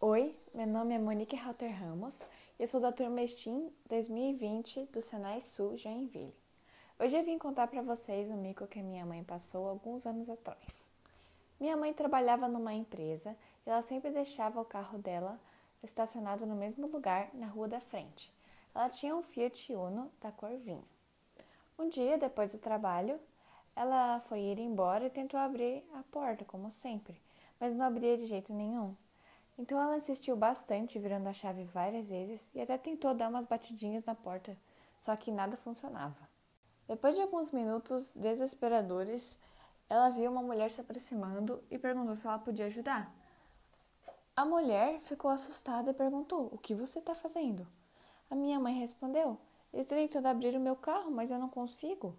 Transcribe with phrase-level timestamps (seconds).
[0.00, 2.22] Oi, meu nome é Monique Halter Ramos
[2.56, 6.32] e eu sou da turma STEAM 2020 do Senai Sul Joinville.
[7.00, 10.88] Hoje eu vim contar para vocês o mico que minha mãe passou alguns anos atrás.
[11.58, 15.36] Minha mãe trabalhava numa empresa e ela sempre deixava o carro dela
[15.82, 18.32] estacionado no mesmo lugar na rua da frente.
[18.72, 20.84] Ela tinha um Fiat Uno da cor vinho.
[21.76, 23.18] Um dia, depois do trabalho,
[23.74, 27.20] ela foi ir embora e tentou abrir a porta, como sempre,
[27.58, 28.94] mas não abria de jeito nenhum.
[29.58, 34.04] Então ela insistiu bastante, virando a chave várias vezes e até tentou dar umas batidinhas
[34.04, 34.56] na porta,
[35.00, 36.28] só que nada funcionava.
[36.86, 39.36] Depois de alguns minutos desesperadores,
[39.88, 43.12] ela viu uma mulher se aproximando e perguntou se ela podia ajudar.
[44.36, 47.66] A mulher ficou assustada e perguntou: O que você está fazendo?
[48.30, 49.36] A minha mãe respondeu:
[49.72, 52.16] Estou tentando abrir o meu carro, mas eu não consigo.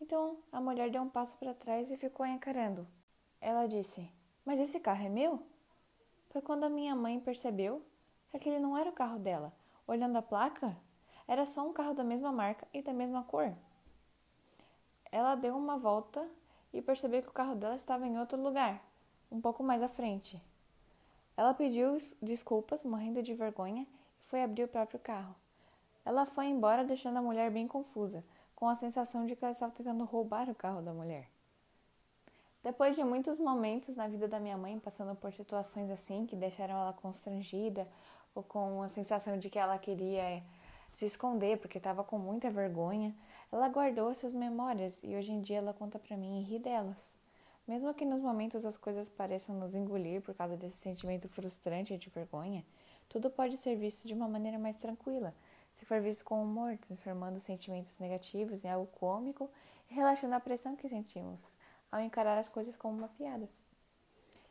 [0.00, 2.88] Então a mulher deu um passo para trás e ficou encarando.
[3.40, 4.10] Ela disse:
[4.44, 5.53] Mas esse carro é meu?
[6.34, 7.80] Foi quando a minha mãe percebeu
[8.28, 9.52] que aquele não era o carro dela.
[9.86, 10.76] Olhando a placa,
[11.28, 13.54] era só um carro da mesma marca e da mesma cor.
[15.12, 16.28] Ela deu uma volta
[16.72, 18.84] e percebeu que o carro dela estava em outro lugar,
[19.30, 20.42] um pouco mais à frente.
[21.36, 23.86] Ela pediu desculpas, morrendo de vergonha,
[24.20, 25.36] e foi abrir o próprio carro.
[26.04, 28.24] Ela foi embora, deixando a mulher bem confusa
[28.56, 31.30] com a sensação de que ela estava tentando roubar o carro da mulher.
[32.64, 36.74] Depois de muitos momentos na vida da minha mãe passando por situações assim que deixaram
[36.74, 37.86] ela constrangida
[38.34, 40.42] ou com a sensação de que ela queria
[40.94, 43.14] se esconder porque estava com muita vergonha,
[43.52, 47.18] ela guardou essas memórias e hoje em dia ela conta para mim e ri delas.
[47.68, 52.08] Mesmo que nos momentos as coisas pareçam nos engolir por causa desse sentimento frustrante de
[52.08, 52.64] vergonha,
[53.10, 55.34] tudo pode ser visto de uma maneira mais tranquila,
[55.74, 59.50] se for visto com humor, transformando sentimentos negativos em algo cômico
[59.90, 61.54] e relaxando a pressão que sentimos
[61.94, 63.48] ao encarar as coisas como uma piada.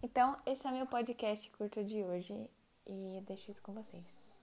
[0.00, 2.48] Então, esse é meu podcast curto de hoje
[2.86, 4.23] e deixo isso com vocês.